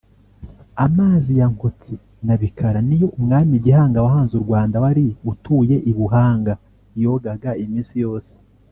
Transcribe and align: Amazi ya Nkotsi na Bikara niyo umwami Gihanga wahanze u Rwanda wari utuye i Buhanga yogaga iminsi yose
Amazi 0.85 1.31
ya 1.39 1.47
Nkotsi 1.53 1.95
na 2.25 2.35
Bikara 2.41 2.79
niyo 2.87 3.07
umwami 3.17 3.53
Gihanga 3.65 4.03
wahanze 4.05 4.33
u 4.37 4.43
Rwanda 4.45 4.75
wari 4.83 5.03
utuye 5.31 5.75
i 5.91 5.93
Buhanga 5.97 6.53
yogaga 7.03 7.51
iminsi 7.65 7.95
yose 8.05 8.31